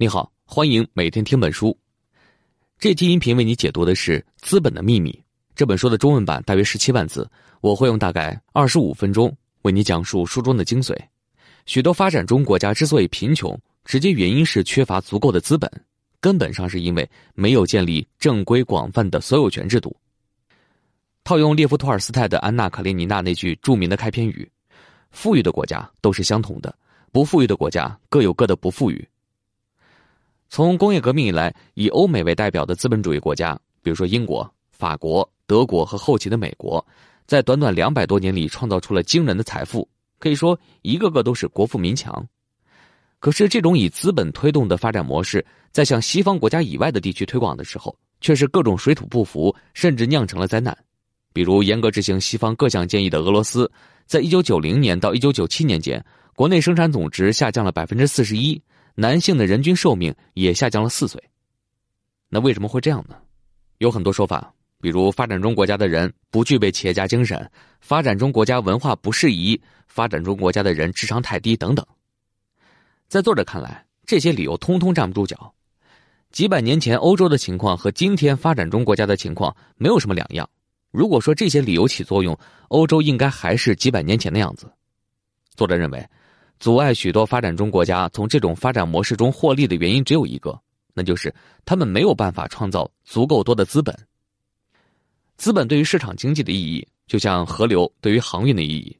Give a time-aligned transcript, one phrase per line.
[0.00, 1.76] 你好，欢迎每天听本书。
[2.78, 5.10] 这期音频为你解读的是《资本的秘密》
[5.56, 7.28] 这本书的中文版，大约十七万字，
[7.60, 10.96] 我会用大概二十五分钟为你讲述书中的精髓。
[11.66, 15.68] 许多发展中国家之所以贫穷，直接原因是缺乏足够的资本，
[16.20, 19.96] 根本上是因为没有建立正规广泛的所有权制度。
[21.24, 24.48] 套用列夫·托尔斯泰的《安娜·卡列尼娜》那句著名的开篇语
[25.10, 26.72] ：“富裕的国家都是相同的，
[27.10, 29.04] 不富裕的国家各有各的不富裕。”
[30.50, 36.84] 从工业革命以来，以欧美为代表的资本主义国家，比如说英国、法国、德国和后期的美国，
[37.26, 39.86] 在短短两百多年里创造出了惊人的财富，
[40.18, 42.26] 可以说一个个都是国富民强。
[43.20, 50.76] 可是，这种以资本推动的发展模式，在向西方国家以外的地区推广的时候，却是各种水土不服，甚至酿成了灾难。
[51.32, 53.70] 比如，严格执行西方各项建议的俄罗斯，
[54.06, 56.02] 在一九九零年到一九九七年间，
[56.34, 58.60] 国内生产总值下降了百分之四十一。
[59.00, 61.22] 男性的人均寿命也下降了四岁，
[62.28, 63.14] 那为什么会这样呢？
[63.78, 67.48] 有很多说法，比如发展中国家的人不具备企业家精神，
[67.80, 71.86] 发展中国家文化不适宜，发展中国家的人智商太低等等。
[73.06, 75.54] 在作者看来，这些理由通通站不住脚。
[76.32, 80.50] 几百年前欧洲的情况和今天发展中国家的情况没有什么两样。
[80.90, 84.68] 如果说这些理由起作用，欧洲应该还是几百年前的样子。
[85.54, 86.04] 作者认为。
[86.58, 90.58] 阻碍许多发展中国家从这种发展模式中获利的原因只有一个，
[90.92, 91.32] 那就是
[91.64, 93.96] 他们没有办法创造足够多的资本。
[95.36, 98.96] 资本对于市场经济的意义，就像河流对于航运的意义。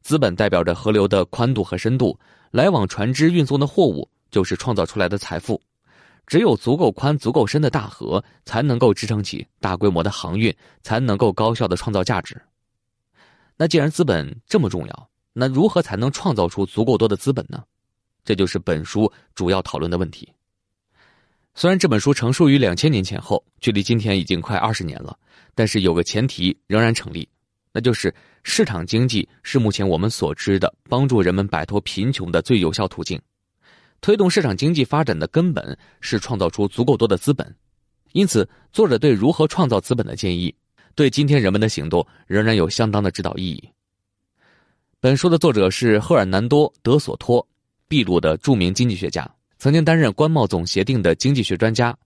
[0.00, 2.18] 资本代表着河流的宽度和深度，
[2.50, 5.60] 来往船只运送的货物就是创造出来的财富。
[6.26, 12.40] 只有足够宽、足够深的大河，才能够支撑起大规模的航运，才能够高效的创造价值。
[13.56, 15.10] 那既然资本这么重要，
[15.40, 17.62] 那如何才能创造出足够多的资本呢？
[18.24, 20.28] 这就是本书主要讨论的问题。
[21.54, 25.16] 虽然这本书成书于两千年前后，距离今天已经快二十年了，
[25.54, 27.28] 但是有个前提仍然成立，
[27.72, 28.12] 那就是
[28.42, 33.20] 市场经济是目前我们所知的帮助人们摆脱贫穷的最有效途径。
[34.00, 37.54] 推动市场经济发展的根本是创造出足够多的资本。
[38.10, 40.52] 因此，作者对如何创造资本的建议，
[40.96, 43.70] 对今天人们的行动仍然有相当的指导意义。
[45.00, 47.46] 本书的作者是赫尔南多·德索托，
[47.86, 51.96] 秘鲁的著名经济学家，曾经担任关贸总协定的经济学专家。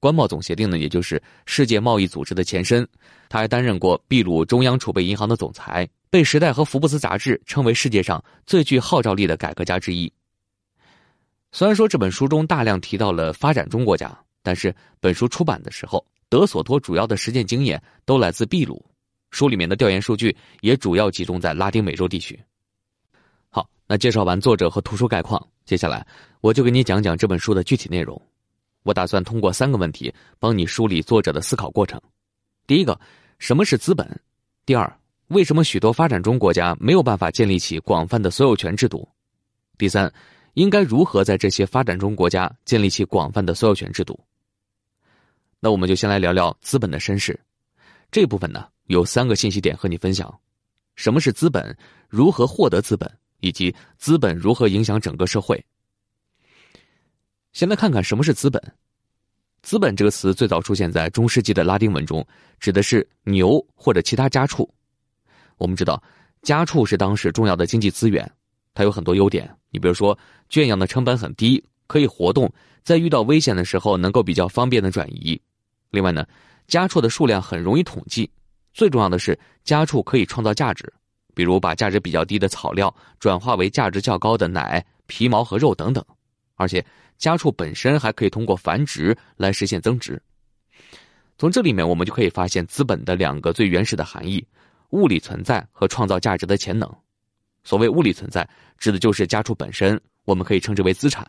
[0.00, 2.88] 关贸总协定呢，也就是世界贸易组织的前身。
[3.28, 10.10] 他还担任过秘鲁中央储备银行的总裁，被《时代》和《福布斯》杂志称为世界上最具号召力的改革家之一。
[11.50, 18.82] 虽然说这本书中大量提到了发展中国家，但是本书出版的时候，德索托主要的实践经验都来自秘鲁。
[19.32, 22.38] 书里面的调研数据也主要集中在拉丁美洲地区。
[23.48, 26.06] 好，那介绍完作者和图书概况，接下来
[26.40, 28.20] 我就给你讲讲这本书的具体内容。
[28.84, 32.00] 我打算通过三个问题帮你梳理作者的思考过程：
[32.66, 32.98] 第一个，
[33.38, 34.20] 什么是资本？
[34.66, 34.98] 第二，
[35.28, 39.08] 为什么许多发展中国家没有办法建立起广泛的所有权制度？
[39.78, 40.12] 第三，
[40.54, 44.18] 应该如何在这些发展中国家建立起广泛的所有权制度？
[45.58, 47.38] 那我们就先来聊聊资本的身世。
[48.12, 48.68] 这部分呢？
[48.88, 50.38] 有三个信息点和你分享：
[50.96, 51.74] 什么是资本？
[52.10, 53.10] 如何获得资本？
[53.40, 55.64] 以及资本如何影响整个社会？
[57.54, 58.62] 先来看看什么是资本。
[59.62, 62.24] 资本这个词最早出现在中世纪的拉丁文中，
[62.60, 64.68] 指的是牛或者其他家畜。
[65.56, 66.00] 我们知道，
[66.42, 68.30] 家畜是当时重要的经济资源，
[68.74, 69.50] 它有很多优点。
[69.70, 70.16] 你比如说，
[70.50, 72.52] 圈养的成本很低，可以活动，
[72.84, 75.40] 在遇到危险的时候能够比较方便的转移。
[75.90, 76.26] 另外呢，
[76.66, 78.30] 家畜的数量很容易统计。
[78.72, 80.90] 最重要的是，家畜可以创造价值，
[81.34, 86.04] 比如把价值比较低的草料转化为价值较高的奶、皮毛和肉等等。
[86.54, 86.84] 而且，
[87.18, 90.20] 家畜本身还可以通过繁殖来实现增值。
[91.36, 94.46] 从这里面，我们就可以发现资本的两个最原始的含义：
[94.90, 96.88] 物理存在和创造价值的潜能。
[97.64, 101.26] 所谓物理存在，指的就是家畜本身，我们可以称之为资产。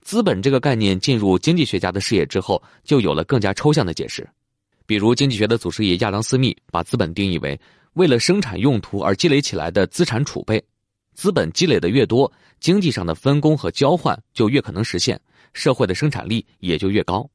[0.00, 4.28] 资本这个概念进入经济学家的视野之后，就有了更加抽象的解释。
[4.86, 7.58] 比如，经济学的祖师爷亚当·斯密把资本定义为
[7.92, 10.62] 为了生产用途而积累起来的资产储备。
[11.14, 15.20] 资本积累的越多，经济上的分工和交换就越可能实现，
[15.52, 17.28] 社会的生产力也就越高。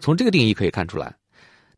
[0.00, 1.14] 从这个定义可以看出来，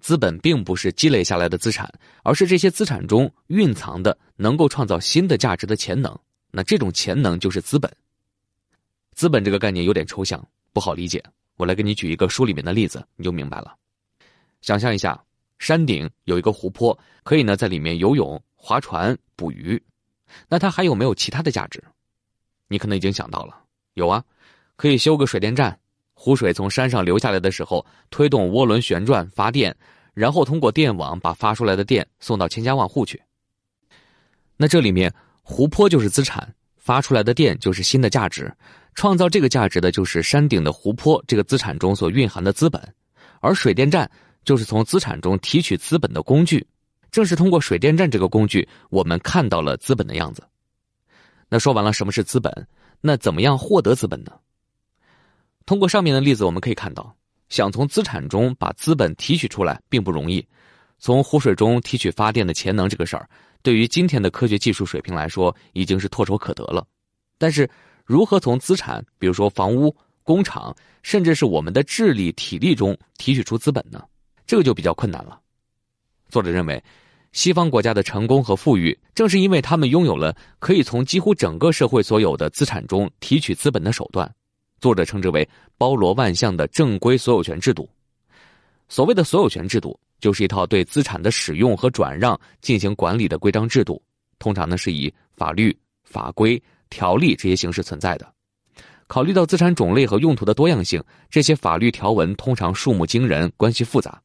[0.01, 1.93] 资本并不是积累下来的资产，
[2.23, 6.19] 而是这些资产中蕴藏的能够创造新的价值的潜能。
[6.51, 7.93] 那这种潜能就是资本。
[9.17, 11.25] 资本这个概念有点抽象，不好理解。
[11.57, 13.75] 我来给你举一个书里面的例子，你就明白了。
[14.61, 15.19] 想象一下，
[15.59, 19.83] 山顶有一个湖泊，可以呢在里面游泳、划船、捕鱼。
[20.49, 21.83] 那它还有没有其他的价值？
[22.69, 23.59] 你可能已经想到了，
[23.95, 24.23] 有啊。
[24.77, 25.81] 可以修个水电站，
[26.13, 29.75] 湖水从山上流下来的时候，推动涡轮旋转发电，
[30.13, 33.23] 然后通过电网把发出来的电送到千家万户去。
[34.59, 35.11] 那这里面
[35.41, 36.55] 湖泊就是资产，
[36.87, 38.55] 发出来的电就是新的价值，
[38.95, 42.81] 创造这个价值的就是山顶的湖泊这个资产中所蕴含的资本，
[43.41, 44.09] 而水电站
[44.45, 46.65] 就是从资产中提取资本的工具。
[47.11, 50.45] 正是通过水电站这个工具，我们看到了资本的样子。
[51.49, 52.69] 那说完了什么是资本，
[53.01, 54.31] 那怎么样获得资本呢？
[55.65, 57.13] 通过上面的例子，我们可以看到，
[57.49, 60.47] 想从资产中把资本提取出来并不容易。
[61.01, 63.29] 从湖水中提取发电的潜能这个事儿，
[63.67, 66.87] 对于今天的科学技术水平来说，已经是唾手可得了。
[67.37, 67.69] 但是，
[68.05, 69.93] 如何从资产，比如说房屋、
[70.23, 70.73] 工厂，
[71.03, 74.01] 甚至是我们的智力、体力中提取出资本呢？
[74.47, 75.41] 这个就比较困难了。
[76.29, 76.81] 作者认为。
[77.33, 84.33] 西方国家的成功和富裕，正是因为他们拥有了可以从几乎整个社会所有的资产中提取资本的手段。
[84.81, 85.47] 作者称之为
[85.77, 87.91] 包罗万象的正规所有权制度。
[88.89, 94.03] 所谓的所有权制度，就是一套对资产的使用和转让进行管理的规章制度。
[94.39, 98.33] 通常呢是以法律、法规、条例这些形式存在的。
[99.07, 104.21] 考虑到资产种类和用途的多样性，这些法律条文通常数目惊人，关系复杂。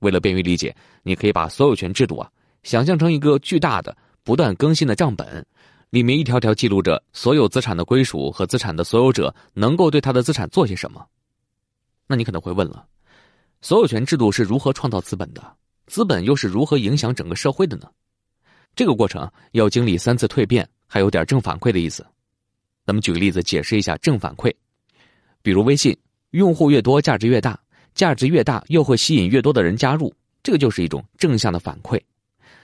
[0.00, 2.30] 为了便于理解，你可以把所有权制度啊。
[2.62, 5.44] 想象成一个巨大的、不断更新的账本，
[5.90, 11.04] 里面一条条记录着所有资产的归属和资产的所有者能够对他的资产做些什么。
[12.06, 12.86] 那你可能会问了：
[13.60, 15.56] 所有权制度是如何创造资本的？
[15.86, 17.88] 资本又是如何影响整个社会的呢？
[18.76, 22.06] 这个过程要经历三次蜕变，还有点正反馈的意思。
[22.86, 24.54] 咱们举个例子解释一下正反馈。
[25.42, 25.96] 比如微信，
[26.30, 27.58] 用户越多，价值越大，
[27.94, 32.00] 价值越大又会吸引越多的人加入，这个就是一种正向的反馈。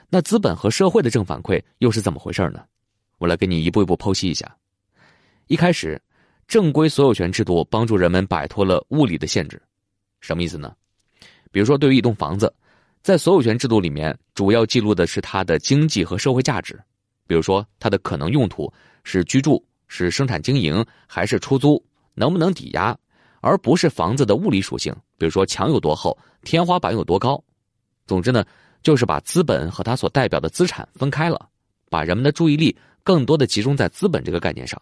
[0.09, 2.63] 那资本和社会的正反馈又是怎么回事呢？
[3.19, 4.57] 我来给你一步一步剖析一下。
[5.49, 6.01] 一开始，
[6.47, 9.61] 正规所有权制度帮助人们摆脱了物理的限制，
[10.21, 10.75] 什么意思呢？
[11.55, 12.53] 比如说，对于一栋房子，
[13.01, 16.75] 在所有权制度里面，主要记录的是它的经济和社会价值，
[17.29, 18.69] 比如说它的可能用途
[19.05, 21.81] 是居住、是生产经营还是出租，
[22.15, 22.99] 能不能抵押，
[23.41, 27.41] 而不是房子的物理属性，比如说墙有多厚、天花板有多高。
[28.05, 28.45] 总之呢。
[28.85, 31.49] 就是把资本和它所代表的资产分开了，
[31.89, 34.79] 把人们的注意力更多的集中在资本这个概念上。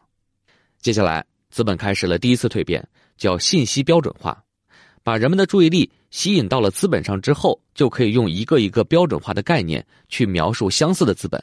[0.81, 2.85] 接下来，资本开始了第一次蜕变，
[3.17, 4.43] 叫信息标准化，
[5.05, 11.43] 把人们的注意力吸引到了资本上之后，就可以用一个一个标准化的概念去描述相似的资本。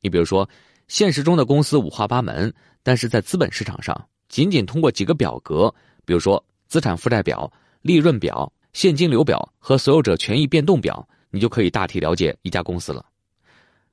[0.00, 0.48] 你比如说，
[0.88, 2.50] 现实中的公司五花八门，
[2.82, 5.74] 但是在资本市场上，仅仅通过几个表格，
[6.06, 11.06] 比如说资产负债表、利润表、现金流表和所有者权益变动表。
[11.28, 13.04] 你就可以大体了解一家公司了。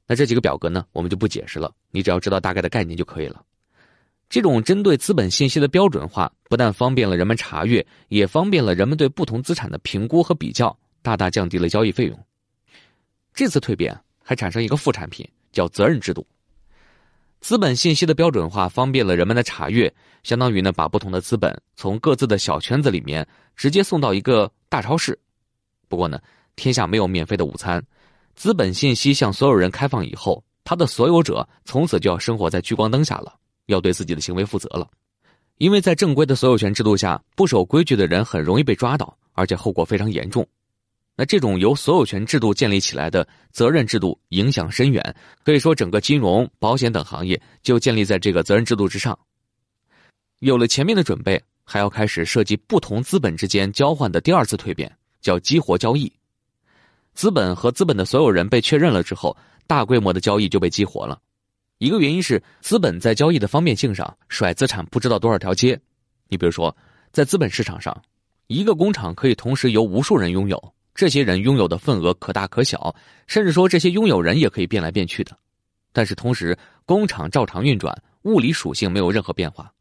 [0.07, 3.43] 那这几个表格呢，我们就不解释了，你只要知道大概的概念就可以了。
[4.33, 12.19] 这种针对资本信息的标准化，不但方便了人们查阅，也方便了人们对不同资产的评估和比较，大大降低了交易费用。
[13.35, 16.25] 这次蜕变还产生一个副产品，叫责任制度。
[17.41, 19.93] 资本信息的标准化方便了人们的查阅，
[20.23, 25.15] 相当于呢把不同的资本从各自的小圈子里面直接送到一个大超市。
[25.87, 26.19] 不过呢。
[26.55, 27.83] 天下没有免费的午餐，
[28.35, 33.33] 资本信息向所有人开放以后，它的所有者从此就要生活在聚光灯下了，
[33.67, 34.87] 要对自己的行为负责了。
[35.57, 40.45] 因为在正规的所有权制度下，不守规矩的人很容易被抓到，而且后果非常严重。
[41.15, 45.15] 那这种由所有权制度建立起来的责任制度影响深远，
[45.45, 49.17] 可以说整个金融、保险等行业就建立在这个责任制度之上。
[50.39, 54.91] 有了前面的准备，还要开始设计不同资本之间交换的第二次蜕变，
[55.21, 56.11] 叫激活交易。
[57.13, 61.21] 资本和资本的所有人被确认了之后，大规模的交易就被激活了。
[61.79, 65.79] 一个原因是资本在交易的方便性上甩资产不知道多少条街。
[66.29, 66.75] 你比如说，
[67.11, 67.95] 在资本市场上，
[68.47, 72.95] 一个工厂可以同时由无数人拥有，这些人拥有的份额可大可小，
[73.27, 75.37] 甚至说这些拥有人也可以变来变去的。
[75.91, 79.71] 但是同时，工厂照常运转，物理属性没有任何变化。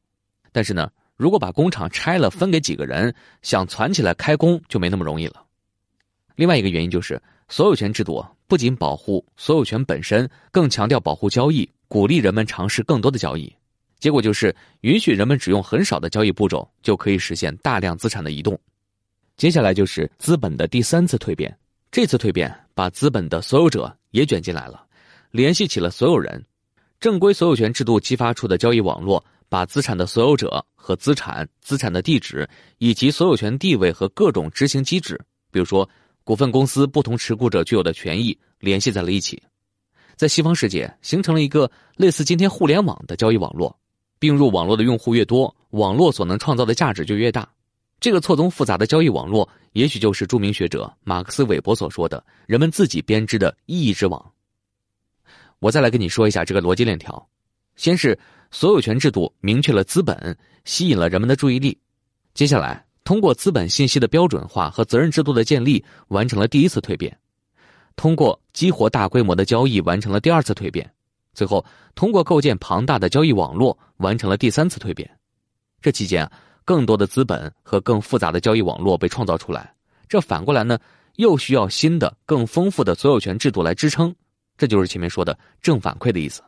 [0.51, 5.43] 但是呢，如果把工厂拆了分给几个人，想攒起来开工就没那么容易了。
[6.35, 13.55] 另外一个原因就是，所有权制度不仅保护所有权本身，更强调保护交易，鼓励人们尝试更多的交易。
[14.01, 18.59] 结果就是允许人们只用很少的交易步骤，就可以实现大量资产的移动。
[19.37, 21.55] 接下来就是资本的第三次蜕变，
[21.91, 24.87] 这次蜕变把资本的所有者也卷进来了，
[25.33, 26.43] 联系起了所有人。
[26.99, 35.21] 正规所有权制度激发出的交易网络，把资产的所有者和资产、资产的地址以及所有权地位和各种执行机制，
[35.51, 35.87] 比如说。
[36.25, 39.43] 股份公司不同持股者具有的权益联系在了一起，
[40.17, 43.77] 在西方世界形成了一个类似今天互联网的交易网络。
[44.19, 47.49] 并入网络的用户越多，网络所能创造的价值就越大。
[47.99, 54.33] 这个错综复杂的交易网络，也许就是著名学者马克思韦伯所说的“人们自己编织的意义之网”。
[55.59, 57.29] 我再来跟你说一下这个逻辑链条：
[57.75, 58.17] 先是
[58.53, 61.77] 所有权制度明确了资本，吸引了人们的注意力；
[62.33, 67.13] 接下来，通过资本信息的标准化和责任制度的建立，完成了第一次蜕变；
[68.03, 70.85] 通过激活大规模的交易，完成了第二次蜕变；
[71.35, 75.09] 最后，通过构建庞大的交易网络，完成了第三次蜕变。
[75.81, 76.33] 这期间啊。
[76.65, 79.73] 更多的资本和更复杂的交易网络被创造出来，
[80.09, 80.79] 这反过来呢，
[81.17, 84.13] 又需要新的、更丰富的所有权制度来支撑，
[84.57, 86.43] 这就是前面说的正反馈的意思。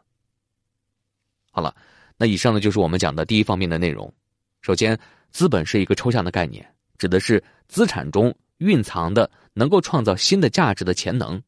[1.52, 1.74] 好了，
[2.16, 4.12] 那以上呢就是我们讲的第一方面的内容。
[4.60, 4.98] 首先，
[5.30, 6.68] 资本是一个抽象的概念，
[6.98, 11.42] 指的是资产中蕴藏的能够创造新的价值的潜能。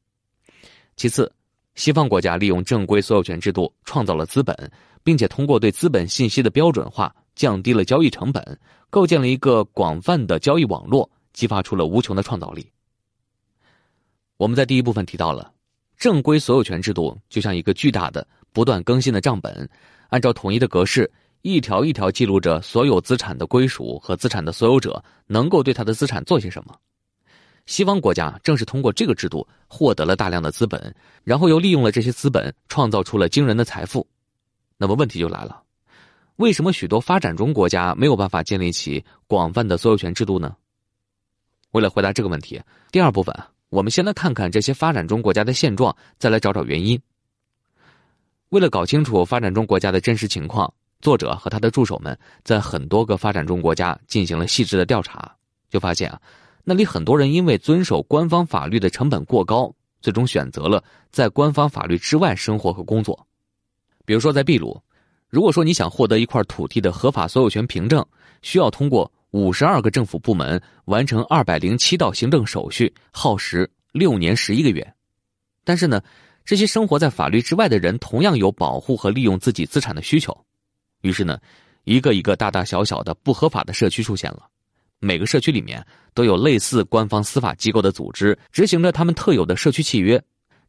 [0.97, 1.31] 其次，
[1.75, 4.55] 西方国家利用正规所有权制度创造了资本，
[5.03, 7.15] 并且通过对资本信息的标准化。
[7.37, 8.59] 降低了交易成本，
[8.89, 12.67] 构建了一个广泛的交易网络，激发出了无穷的创造力。
[14.39, 15.53] 我们在第一部分提到了，
[15.99, 19.69] 正规所有权制度就像一个巨大的、不断更新的账本，
[20.09, 26.75] 按照统一的格式，一条一条记录着所有资产的归属和资产的所有者能够对他的资产做些什么。
[27.67, 30.95] 西方国家正是通过这个制度获得了大量的资本，
[31.25, 34.07] 然后又利用了这些资本，创造出了惊人的财富。
[34.79, 35.63] 那么问题就来了。
[36.37, 40.55] 为什么许多发展中国家没有办法建立起广泛的所有权制度呢？
[41.73, 42.61] 为了回答这个问题，
[42.93, 43.35] 第二部分
[43.69, 47.01] 我们先来看看这些发展中国家的现状，再来找找原因。
[48.51, 55.35] 为了搞清楚发展中国家的真实情况，作者和他的助手们在很多个发展中国家进行了细致的调查，
[55.69, 56.21] 就发现啊，
[56.69, 60.83] 那里很多人因为遵守官方法律的成本过高，最终选择了
[61.13, 63.25] 在官方法律之外生活和工作。
[64.05, 64.83] 比如说在秘鲁。
[65.29, 68.05] 如果说你想获得一块土地的合法所有权凭证，
[68.43, 74.95] 需要通过五十二个政府部门完成二百零七道行政手续，耗时六年十一个月。
[75.65, 76.01] 但是呢，
[76.45, 80.37] 这些生活在法律之外的人同样有保护和利用自己资产的需求。
[81.03, 81.39] 于是呢，
[81.85, 84.49] 一个一个大大小小的不合法的社区出现了。
[85.01, 85.85] 每个社区里面
[86.15, 90.23] 都有类似官方司法机构的组织，执行着他们特有的社区契约。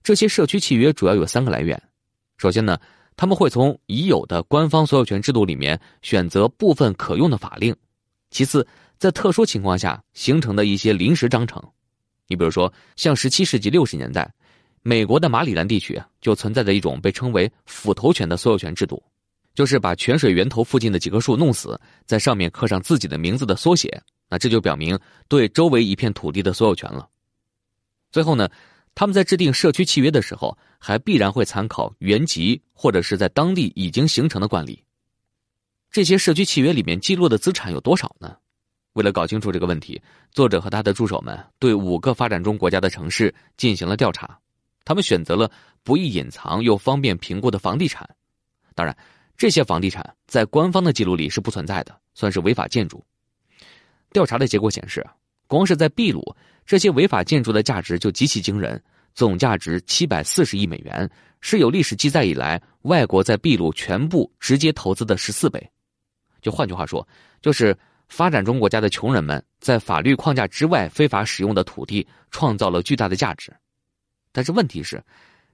[0.04, 1.82] 这些社区契约主要有三个来源。
[2.38, 2.78] 首先呢。
[3.20, 7.76] 他们会从已有的官方所有权制度里面选择部分可用的法令，
[8.30, 8.64] 其次，
[9.00, 11.60] 在特殊情况下形成的一些临时章程，
[12.28, 14.32] 你比如说，像十七世纪六十年代，
[14.84, 19.02] 美国的马里兰地区就存在着一种被称为斧头权的所有权制度，
[19.56, 27.08] 就是把泉水源头附近的几棵树弄死，在上面刻上自己的名字的缩写，那这就表明对周围一片土地的所有权了。
[28.12, 28.50] 最后呢？
[29.00, 34.84] 他们在制定社区契约的时候，还必然会参考原籍或者是在当地已经形成的惯例。
[35.92, 38.36] 这些社区契约里面记录的资产有多少呢？
[38.94, 44.36] 为了搞清楚这个问题，作者和他的助手们对五个发展中国家的城市进行了调查。
[44.84, 45.52] 他们选择了
[45.84, 48.10] 不易隐藏又方便评估的房地产。
[48.74, 48.98] 当然，
[49.38, 53.06] 这些房地产在官方的记录里是不存在的，算是违法建筑。
[54.12, 55.06] 调查的结果显示，
[55.48, 56.36] 光是在秘鲁。
[56.66, 58.84] 这些违法建筑的价值就极其惊人，
[59.16, 61.10] 总价值七百四十亿美元，
[61.40, 65.72] 是有历史记载以来外国在秘鲁全部直接投资的十四倍。
[66.42, 67.08] 就换句话说，
[67.42, 67.74] 就是
[68.10, 73.56] 发展中国家的穷人们在法律框架之外非法使用的土地，创造了巨大的价值。
[74.34, 75.02] 但是问题是，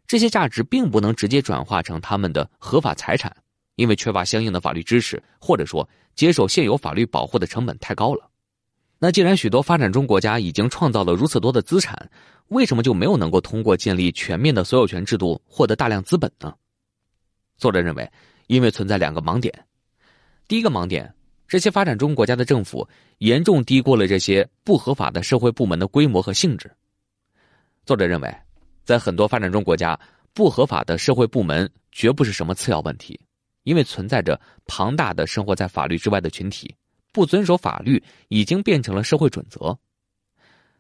[0.08, 3.32] 这些价值并不能直接转化成他们的合法财产，
[3.76, 8.28] 因为缺乏相应的法律知识，或者说接受现有法律保护的成本太高了。
[9.04, 12.10] 那既然许多发展中国家已经创造了如此多的资产，
[12.48, 16.54] 为什么就没有能够通过建立全面的所有权制度获得大量资本呢？
[17.58, 18.10] 作者认为，
[18.48, 19.54] 因为存在两个盲点。
[20.48, 21.14] 第一个盲点，
[21.50, 26.72] 这些发展中国家的政府严重低估了这些不合法的社会部门的规模和性质。
[27.86, 28.34] 作者认为，
[28.86, 30.00] 在很多发展中国家，
[30.34, 33.20] 不合法的社会部门绝不是什么次要问题，
[33.64, 36.74] 因为存在着庞大的生活在法律之外的群体。
[37.14, 39.78] 不遵守法律已经变成了社会准则。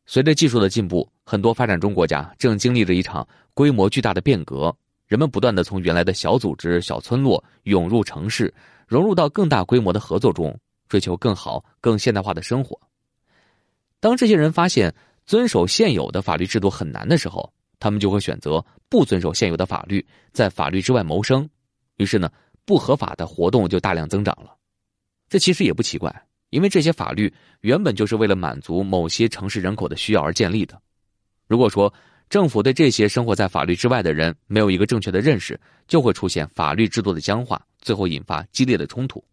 [0.05, 4.75] 随着技术的进步，很多发展中国家正经历着一场规模巨大的变革。
[5.07, 8.53] 人们不断的从原来的小组织、小村落涌入城市，
[8.87, 10.57] 融入到更大规模的合作中，
[10.89, 12.77] 追求更好、更现代化的生活。
[13.99, 14.93] 当这些人发现
[15.25, 21.47] 遵守现有的法律制度很难的时候，他们就会选择不遵守现有的法律，在法律之外谋生。
[21.97, 22.29] 于是呢，
[22.65, 24.55] 不合法的活动就大量增长了。
[25.33, 26.13] 这其实也不奇怪，
[26.51, 30.79] 因为这些法律原本就是为了满足某些城市人口的需要而建立的。
[31.47, 31.91] 如果说
[32.29, 39.23] 政府对这些生活在法律之外的人没有一个正确的认识，就会出现法律制度的僵化，最后引发激烈的冲突。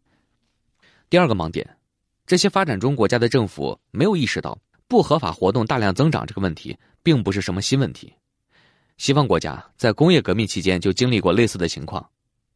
[1.10, 1.68] 第二个盲点，
[2.24, 8.10] 这些发展中国家的政府没有意识到不合法活动大量增长这个问题，并不是什么新问题。
[8.96, 12.08] 西方国家在工业革命期间就经历过类似的情况，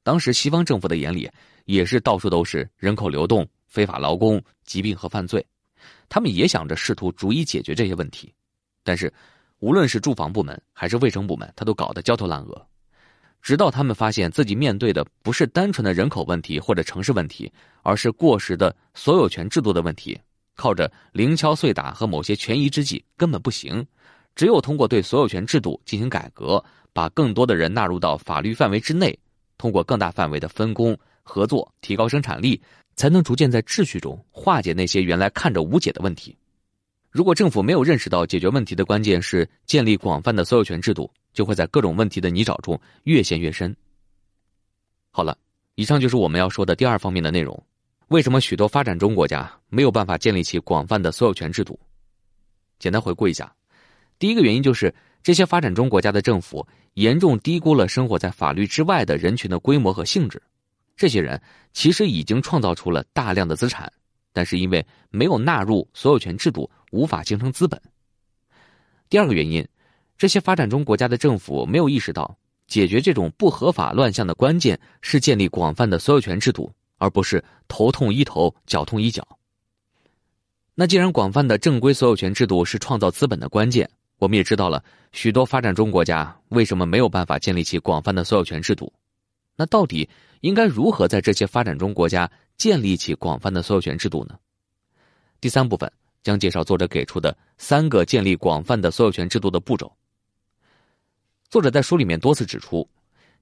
[0.02, 1.30] 当时西方政府的眼里
[1.64, 5.44] 也是到处都是人口流动、非法劳工、疾病和犯罪，
[6.08, 8.32] 他们也想着试图逐一解决这些问题，
[8.82, 9.12] 但是。
[9.60, 12.66] 无论是住房部门还是卫生部门，他都搞得焦头烂额。
[13.40, 17.50] 直到他们发现自己面对的不是单纯的人口问题或者城市问题，
[17.82, 20.20] 而是过时的所有权制度的问题，
[20.54, 23.86] 靠着零敲碎打和某些权宜之计根本不行。
[24.34, 29.18] 只有通过对所有权制度进行改革，把更多的人纳入到法律范围之内，
[29.56, 30.94] 通过更大范围的分工
[31.24, 32.60] 合作，提高生产力，
[32.94, 36.36] 才能逐渐在秩序中化解那些原来看着无解的问题。
[37.10, 43.74] 如果政府没有认识到解决问题的关键是建立广泛的所有权制度，就会在各种问题的泥沼中越陷越深。
[45.10, 45.36] 好了，
[45.76, 47.60] 以上就是我们要说的第二方面的内容：
[48.08, 51.78] 为什么许多发展中国家没有办法建立起广泛的所有权制度？
[52.80, 53.54] 简单回顾一下，
[54.18, 60.42] 第一个原因就是这些发展中国家的政府严重低估了生活在法律之外的人群的规模和性质。
[60.96, 61.40] 这些人
[61.72, 63.92] 其实已经创造出了大量的资产。
[64.32, 67.80] 但是因为没有纳入所有权制度，无法形成资本。
[69.08, 69.64] 第二个原因，
[70.18, 72.36] 这些发展中国家的政府没有意识到，
[72.66, 79.24] 解决这种不合法乱象的关键是建立广泛的所有权制度，而不是头痛医头，脚痛医脚。
[80.74, 84.82] 那既然广泛的正规所有权制度是创造资本的关键，我们也知道了
[85.12, 88.92] 许多发展中国家为什么没有办法建立起广泛的所有权制度。
[89.56, 90.08] 那到底
[90.40, 92.30] 应该如何在这些发展中国家？
[92.56, 94.38] 建立起广泛的所有权制度呢？
[95.40, 95.90] 第三部分
[96.22, 99.92] 将介绍作者给出的三个建立广泛的所有权制度的步骤。
[101.48, 102.88] 作者在书里面多次指出，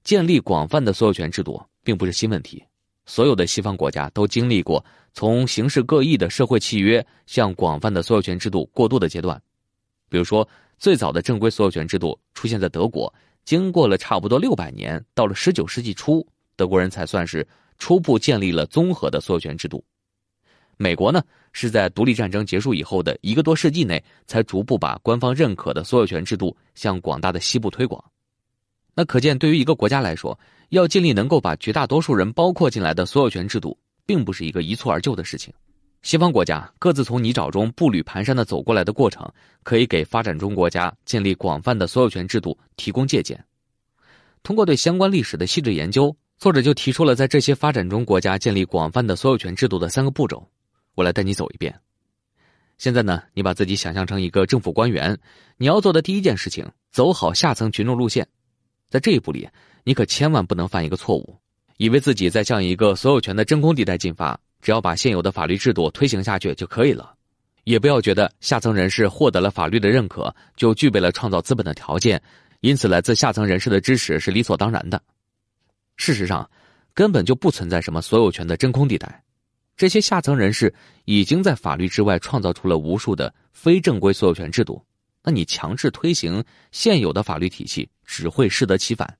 [0.03, 2.63] 建立广泛的所有权制度并不是新问题，
[3.05, 9.39] 所有的西方国家都经历过从形式各异的社会契约向广泛的所有权制度过渡的阶段。
[10.09, 10.47] 比如说，
[10.79, 13.13] 最早的正规所有权制度出现在德国，
[13.45, 16.25] 经过了差不多六百年，到了十九世纪初，
[16.55, 17.47] 德国人才算是。
[17.79, 19.83] 初步建立了综合的所有权制度。
[20.77, 28.01] 美国呢，是在独立战争结束以后的一个多世纪内，才逐步把官方认可的所有权制度向广大的西部推广。
[28.93, 35.53] 那可见，对于一个国家来说，要建立能够把绝大多数人包括进来的所有权制度，并不是一个一蹴而就的事情。
[36.03, 39.27] 西方国家各自从泥沼中步履蹒跚的走过来的过程，
[39.63, 43.43] 可以给发展中国家建立广泛的所有权制度提供借鉴。
[44.43, 46.15] 通过对相关历史的细致研究。
[46.39, 50.45] 作者就提出了在这些发展中国家建立广泛的所有权制度的三个步骤，
[50.93, 51.73] 我来带你走一遍。
[52.77, 55.17] 现在呢，你把自己想象成一个政府官员，
[55.55, 58.27] 你要做的第一件事情，走好下层群众路线。
[58.89, 59.47] 在这一步里，
[59.85, 61.37] 你可千万不能犯一个错误，
[61.77, 67.13] 以为自己在向一个所有权的真空地带进发，只要把现有的法律制度推行下去就可以了。
[67.65, 72.21] 也不要觉得下层人士获得了法律的认可，就具备了创造资本的条件，
[72.61, 75.01] 因此来自下层人士的支持是理所当然的。
[75.97, 76.49] 事实上，
[76.93, 79.23] 根本就不存在什么所有权的真空地带。
[79.75, 80.73] 这些下层人士
[81.05, 84.83] 已经在法律之外创造出了无数的非正规所有权制度。
[85.23, 89.17] 那你强制推行现有的法律体系，只会适得其反。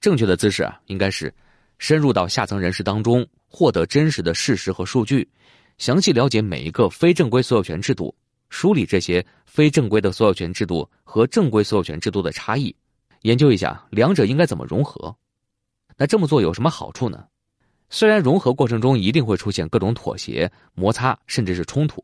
[0.00, 1.32] 正确的姿势啊，应该是
[1.78, 5.28] 深入到下层人士当中，获得真实的事实和数据，
[5.76, 8.14] 详细了解每一个非正规所有权制度，
[8.48, 12.74] 梳理这些非正规的所有权制度和正规所有权制度的差异，
[13.20, 15.14] 研究一下两者应该怎么融合。
[15.98, 17.26] 那这么做有什么好处呢？
[17.90, 22.02] 虽然融合过程中一定会出现各种妥协、摩擦，甚至是冲突，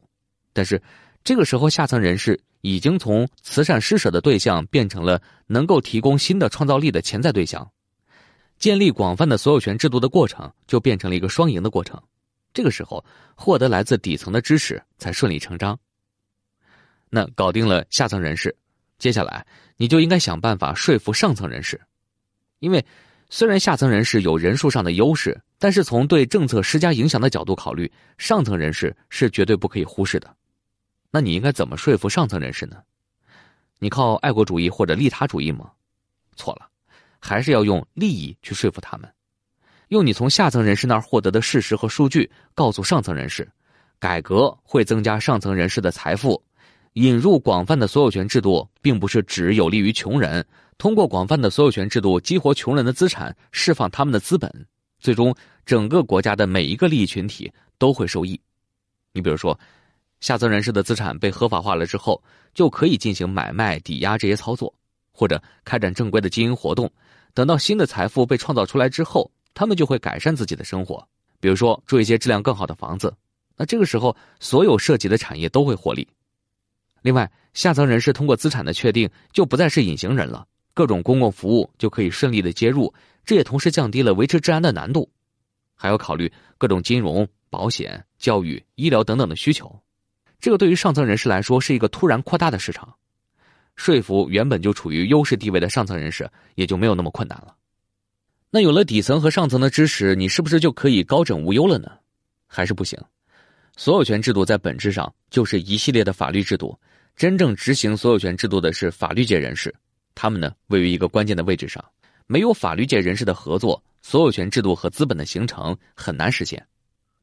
[0.52, 0.80] 但是
[1.24, 7.66] 这个时候下层人士已经从慈善施舍的对象变成了能够提供新的创造力的潜在对象，
[8.58, 12.00] 建立广泛的所有权制度的过程就变成了一个双赢的过程。
[12.52, 15.78] 这个时候获得来自底层的支持才顺理成章。
[17.08, 18.54] 那搞定了下层人士，
[18.98, 21.80] 接下来你就应该想办法说服上层人士，
[22.58, 22.84] 因为。
[23.30, 30.34] 虽然下层人士有人数上的优势，但是从对政策施加影响的角度考虑，上层人士是绝对不可以忽视的。
[31.10, 32.78] 那你应该怎么说服上层人士呢？
[33.80, 35.70] 你靠爱国主义或者利他主义吗？
[36.36, 36.66] 错了，
[37.18, 39.08] 还是要用利益去说服他们，
[39.88, 43.48] 用你从下层人士那儿获得的事实和数据告诉上层人士，
[43.98, 46.42] 改革会增加上层人士的财富，
[46.94, 50.46] 引入广泛的所有权制度，并不是只有利于穷人。
[50.78, 54.48] 通过广泛的所有权制度激活穷人的资产，释放他们的资本，
[55.00, 55.34] 最终
[55.66, 58.40] 整个国家的每一个利益群体都会受益。
[59.12, 59.58] 你比如说，
[60.20, 62.22] 下层人士的资产被合法化了之后，
[62.54, 64.72] 就可以进行买卖、抵押这些操作，
[65.18, 66.88] 或者开展正规的经营活动。
[67.34, 71.04] 等到新的财富被创造出来之后，他们就会改善自己的生活，
[71.40, 73.12] 比如说住一些质量更好的房子。
[73.56, 76.06] 那这个时候，所有涉及的产业都会获利。
[77.02, 85.10] 另外，下层人士通过资产的确定，就不再是隐形人了，各种公共服务就可以顺利的接入，这也同时降低了维持治安的难度。
[85.74, 89.76] 还要考虑各种金融、保险、教育、医疗等等的需求。
[90.40, 92.94] 这个对于上层人士来说是一个突然扩大的市场，
[93.78, 97.54] 说服原本就处于优势地位的上层人士也就没有那么困难了。
[98.50, 101.90] 那有了底层和上层的支持，你是不是就可以高枕无忧了呢？
[102.46, 102.98] 还是不行？
[103.76, 106.78] 所有权制度在本质上就是一系列的法律制度，
[107.14, 109.72] 真正执行所有权制度的是法律界人士，
[110.14, 111.84] 他们呢位于一个关键的位置上，
[112.26, 116.66] 没有法律界人士的合作，所有权制度和资本的形成很难实现。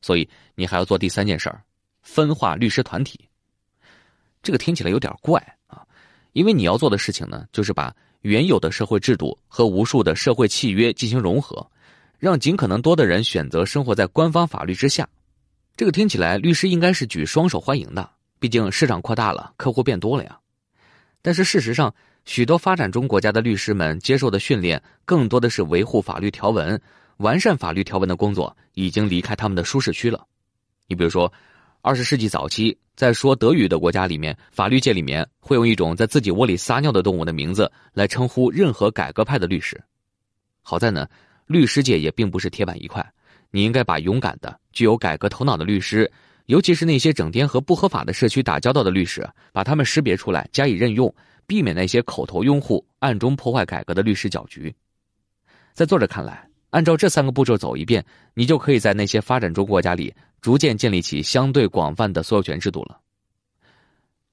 [0.02, 1.62] 所以你还要做第三件事儿。
[2.02, 3.28] 分化律师团体，
[4.44, 5.84] 这个听起来有点怪啊，
[6.36, 11.66] 因为你要做的事情呢，就是把原有的社会制度和无数的社会契约进行融合，
[12.20, 15.08] 让尽可能多的人选择生活在官方法律之下。
[15.78, 20.38] 这个听起来，律师应该是举双手欢迎的，毕竟市场扩大了，客户变多了呀。
[21.22, 21.96] 但是事实上，
[22.26, 26.78] 许多发展中国家的律师们接受的训练，更多的是维护法律条文、
[27.18, 30.28] 完善法律条文的工作，已经离开他们的舒适区了。
[30.90, 31.32] 你比如说。
[31.86, 39.80] 二十世纪早期，在说德语的国家里面，法律界里面会用一种在自己窝里撒尿的动物的名字来称呼任何改革派的律师。
[40.64, 41.08] 好在呢，
[41.46, 43.08] 律师界也并不是铁板一块，
[43.52, 46.12] 你应该把勇敢的、具有改革头脑的律师，
[46.48, 51.14] 尤其是那些整天和不合法的社区打交道的律师，把他们识别出来加以任用，
[51.46, 54.74] 避免那些口头拥护、暗中破坏改革的律师搅局。
[55.76, 56.50] 在作者看来。
[56.72, 60.14] 按照这三个步骤走一遍，你就可以在那些发展中国家里
[60.46, 63.02] 逐渐建立起相对广泛的所有权制度了。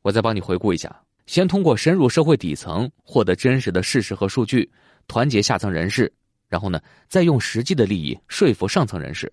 [0.03, 0.95] 我再帮你回顾一下：
[1.25, 4.71] 先通过深入社会底层获得真实的事实和数据，
[5.09, 6.13] 团结下层人士，
[6.51, 9.33] 然后呢，再用实际的利益说服上层人士，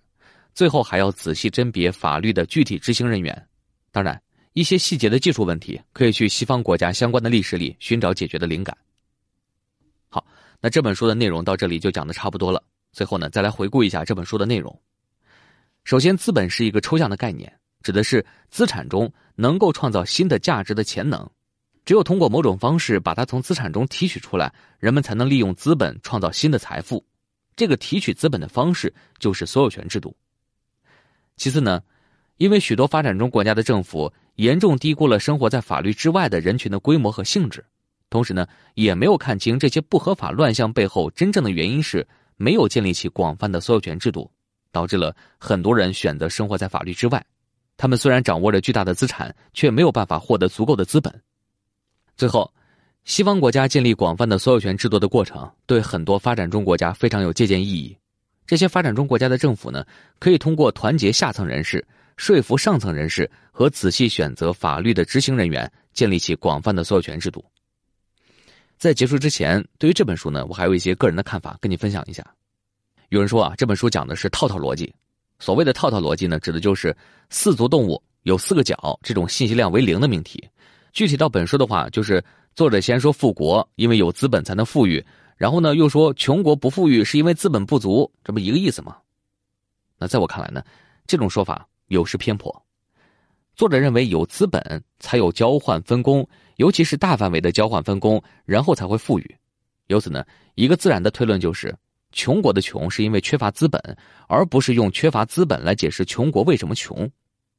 [0.54, 3.46] 最后还要仔细甄别法律的具体执行人员。
[3.92, 4.18] 当然，
[4.54, 8.74] 一些细节的技术问题可以去西方国家相关的历史里寻找解决的灵感。
[10.08, 10.24] 好，
[10.62, 12.62] 那这本书的内容到这里就讲的差不多了。
[12.90, 14.74] 最后呢，再来回顾一下这本书的内容。
[15.90, 21.28] 首先，资本是一个抽象的概念，指的是资产中能够创造新的价值的潜能。
[21.84, 27.04] 只有通过某种方式把它从资产中提取出来，人们才能利用资本创造新的财富。
[27.56, 30.16] 这个提取资本的方式就是所有权制度。
[31.36, 31.82] 其次呢，
[32.36, 37.64] 因为许多发展中国家的政府严重低估了生活在法律之外的人群的规模和性质，
[38.08, 42.06] 同时呢，也没有看清这些不合法乱象背后真正的原因是。
[42.42, 44.30] 没有建立起广泛的所有权制度，
[44.72, 47.24] 导致了很多人选择生活在法律之外。
[47.76, 51.22] 他们虽然掌握着巨大的资产，却没有办法获得足够的资本。
[52.16, 52.52] 最后，
[53.04, 57.96] 西方国家建立广泛的所有权制度的过程，对很多发展中国家非常有借鉴意义。
[58.46, 59.84] 这些发展中国家的政府呢，
[60.18, 61.82] 可以通过团结下层人士、
[62.16, 67.42] 说服上层人士和仔细选择法律的执行人员，建立起广泛的所有权制度。
[68.76, 72.22] 在结束之前，对于这本书呢，我还有一些个人的看法跟你分享一下。
[73.10, 74.94] 有人说啊，这本书讲的是套套逻辑。
[75.40, 76.96] 所谓的套套逻辑呢，指的就是
[77.28, 80.48] 四足动物有四个脚这种信息量为零的命题。
[80.92, 85.04] 具体到本书的话，就是作者先说富国，因为有资本才能富裕，
[85.36, 88.96] 然后呢又说穷国不富裕是因为资本不足，这不一个意思吗？
[89.98, 90.62] 那在我看来呢，
[91.04, 92.64] 这种说法有失偏颇。
[93.56, 96.26] 作者认为有资本才有交换分工。
[96.56, 99.36] 尤其是大范围的交换分工，然后才会富裕。
[99.86, 100.22] 由此呢，
[100.56, 101.74] 一个自然的推论就是，
[102.12, 103.80] 穷国的穷是因为缺乏资本，
[104.28, 107.08] 而不是用缺乏资本来解释穷国为什么穷。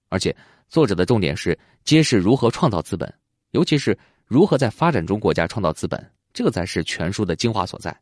[0.09, 0.35] 而且，
[0.67, 3.11] 作者的重点是揭示如何创造资本，
[3.51, 7.95] 尤其是如何在发展中国家创造资本，这个才是全书的精华所在。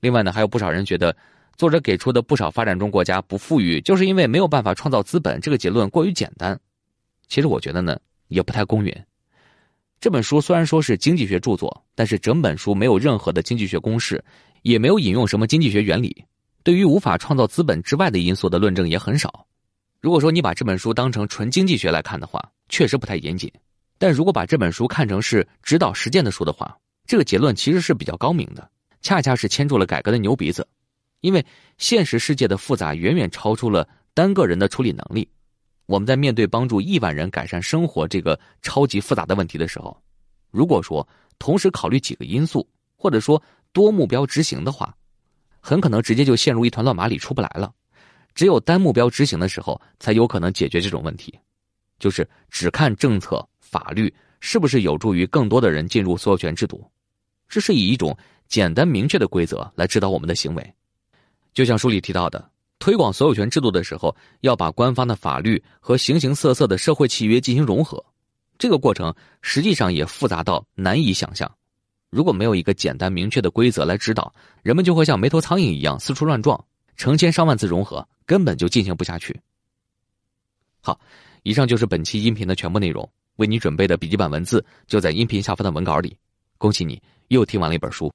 [0.00, 1.14] 另外呢，还有不少人觉得，
[1.56, 6.58] 作者给出的不少发展中国家不富裕，就是因为没有办法创造资本，这个结论过于简单。
[7.28, 8.94] 其实我觉得呢，也不太公允。
[10.00, 14.22] 这本书虽然说是经济学著作，但是整本书没有任何的经济学公式，
[14.64, 16.24] 也没有引用什么经济学原理。
[16.62, 19.46] 对于无法创造资本之外的因素的论证也很少。
[20.00, 23.52] 如果说你把这本书当成纯经济学来看的话，确实不太严谨。
[23.98, 26.74] 但如果把这本书看成是指导实践的书的话，
[27.06, 28.66] 这个结论其实是比较高明的，
[29.02, 30.66] 恰恰是牵住了改革的牛鼻子。
[31.20, 31.44] 因为
[31.76, 35.28] 现实世界的复杂远远超出了单个人的处理能力。
[35.84, 39.94] 我们在面对帮助亿万人改善生活这个超级复杂的问题的时候，
[40.50, 41.06] 如果说
[41.38, 43.42] 同时考虑几个因素，或者说
[43.74, 44.96] 多目标执行的话，
[45.60, 47.70] 很可能直接就陷入一团乱麻里出不来了。
[48.34, 51.38] 只有单目标执行的时候，才有可能解决这种问题。
[51.98, 56.84] 就是只看政策法律是不是有助于更多的人进入所有权制度，
[57.48, 60.74] 这是以一种简单明确的规则来指导我们的行为。
[61.52, 68.04] 就像书里提到的，推广所有权制度的时候，要把官方的法律和形形色色的社会契约进行融合，
[68.58, 71.50] 这个过程实际上也复杂到难以想象。
[72.14, 76.64] 如果没有一个简单明确的规则来指导，人们就会像没头苍蝇一样四处乱撞，
[76.96, 79.40] 成千上万次融合根本就进行不下去。
[80.80, 81.00] 好。
[81.42, 86.16] 以上就是本期音频的全部内容，为你准备的笔记本文字就在音频下方的文稿里。
[86.56, 88.10] 恭喜你又听完了一本书。